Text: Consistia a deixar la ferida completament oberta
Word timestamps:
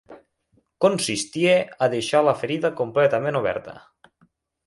Consistia 0.85 1.51
a 1.87 1.91
deixar 1.95 2.23
la 2.31 2.35
ferida 2.41 2.71
completament 2.81 3.39
oberta 3.43 3.77